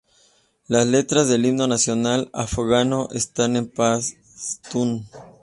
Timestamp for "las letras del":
0.67-1.45